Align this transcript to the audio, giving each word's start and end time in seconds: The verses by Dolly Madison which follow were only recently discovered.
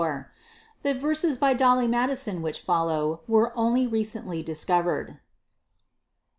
The 0.81 0.95
verses 0.95 1.37
by 1.37 1.53
Dolly 1.53 1.87
Madison 1.87 2.41
which 2.41 2.61
follow 2.61 3.21
were 3.27 3.55
only 3.55 3.85
recently 3.85 4.41
discovered. 4.41 5.19